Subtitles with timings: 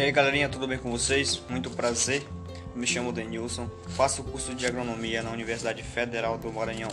[0.00, 1.42] E aí galerinha, tudo bem com vocês?
[1.50, 2.26] Muito prazer,
[2.74, 6.88] me chamo Denilson, faço o curso de agronomia na Universidade Federal do Maranhão.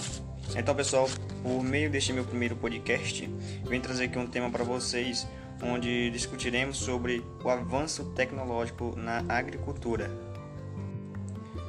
[0.58, 1.08] Então pessoal,
[1.42, 3.26] por meio deste meu primeiro podcast,
[3.64, 5.26] venho trazer aqui um tema para vocês,
[5.64, 10.12] onde discutiremos sobre o avanço tecnológico na agricultura.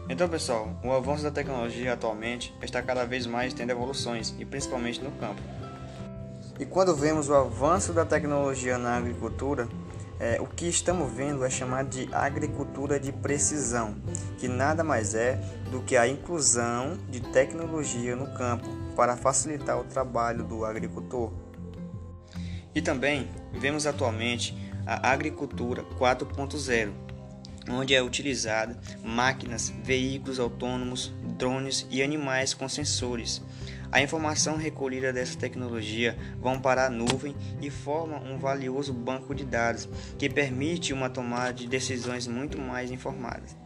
[0.09, 5.00] Então pessoal, o avanço da tecnologia atualmente está cada vez mais tendo evoluções, e principalmente
[5.00, 5.41] no campo.
[6.59, 9.68] E quando vemos o avanço da tecnologia na agricultura,
[10.21, 13.96] é, o que estamos vendo é chamado de agricultura de precisão,
[14.39, 19.85] que nada mais é do que a inclusão de tecnologia no campo para facilitar o
[19.85, 21.32] trabalho do agricultor.
[22.75, 26.93] E também vemos atualmente a agricultura 4.0,
[27.71, 33.42] onde é utilizada máquinas, veículos autônomos, drones e animais com sensores
[33.91, 39.45] a informação recolhida dessa tecnologia vão para a nuvem e formam um valioso banco de
[39.45, 43.56] dados que permite uma tomada de decisões muito mais informadas.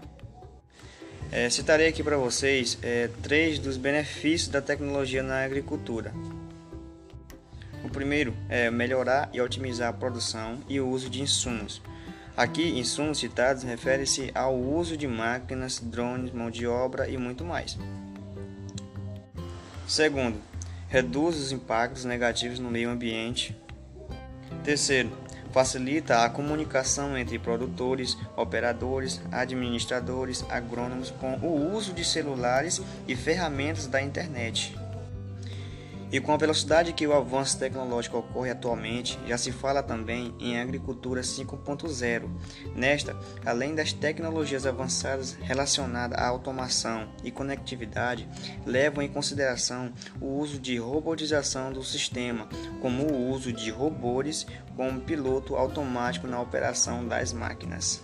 [1.31, 6.12] É, citarei aqui para vocês é, três dos benefícios da tecnologia na agricultura.
[7.83, 11.83] O primeiro é melhorar e otimizar a produção e o uso de insumos.
[12.36, 17.77] Aqui, insumos citados refere-se ao uso de máquinas, drones, mão de obra e muito mais.
[19.86, 20.41] Segundo,
[20.88, 23.56] reduz os impactos negativos no meio ambiente.
[24.64, 25.11] Terceiro,
[25.52, 33.86] facilita a comunicação entre produtores, operadores, administradores, agrônomos com o uso de celulares e ferramentas
[33.86, 34.74] da internet.
[36.12, 40.60] E com a velocidade que o avanço tecnológico ocorre atualmente, já se fala também em
[40.60, 42.28] agricultura 5.0.
[42.77, 48.28] Nesta, além das tecnologias avançadas relacionadas à automação e conectividade,
[48.66, 49.90] levam em consideração
[50.20, 52.46] o uso de robotização do sistema,
[52.83, 54.46] como o uso de robôs
[54.77, 58.02] como piloto automático na operação das máquinas.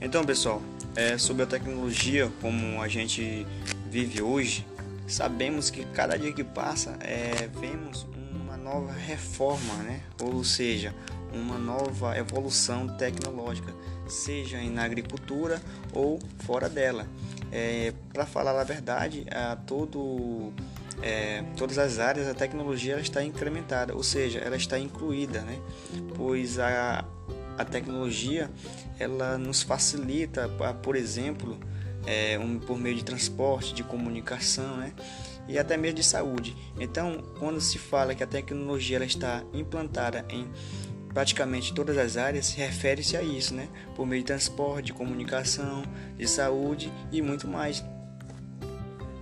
[0.00, 0.62] Então, pessoal,
[0.94, 3.46] é sobre a tecnologia como a gente
[3.90, 4.66] vive hoje,
[5.06, 10.02] sabemos que cada dia que passa é, vemos uma nova reforma, né?
[10.20, 10.94] ou seja,
[11.32, 13.72] uma nova evolução tecnológica,
[14.08, 15.60] seja na agricultura
[15.92, 17.06] ou fora dela.
[17.52, 20.52] É, Para falar a verdade, a todo,
[21.02, 25.58] é, todas as áreas a tecnologia está incrementada, ou seja, ela está incluída, né?
[26.16, 27.04] pois a,
[27.56, 28.50] a tecnologia
[28.98, 30.48] ela nos facilita,
[30.82, 31.58] por exemplo,
[32.06, 34.92] é, um, por meio de transporte, de comunicação, né?
[35.48, 36.56] e até mesmo de saúde.
[36.78, 40.48] Então, quando se fala que a tecnologia ela está implantada em
[41.12, 43.68] praticamente todas as áreas, refere-se a isso, né?
[43.94, 45.82] por meio de transporte, de comunicação,
[46.16, 47.84] de saúde e muito mais.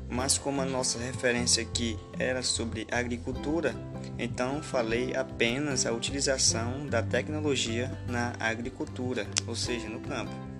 [0.08, 3.74] Mas como a nossa referência aqui era sobre agricultura,
[4.18, 10.53] então falei apenas a utilização da tecnologia na agricultura, ou seja, no campo.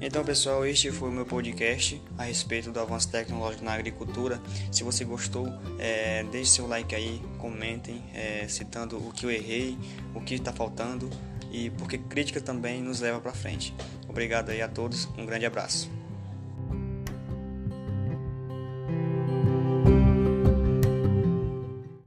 [0.00, 4.40] Então, pessoal, este foi o meu podcast a respeito do avanço tecnológico na agricultura.
[4.70, 9.78] Se você gostou, é, deixe seu like aí, comentem, é, citando o que eu errei,
[10.14, 11.08] o que está faltando
[11.50, 13.74] e porque crítica também nos leva para frente.
[14.08, 15.88] Obrigado aí a todos, um grande abraço.